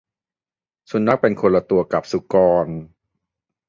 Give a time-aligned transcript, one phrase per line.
[0.89, 2.67] สุนัขเป็นคนละตัวกับสุกร